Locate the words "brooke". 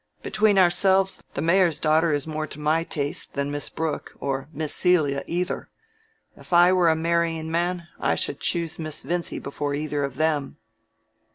3.69-4.15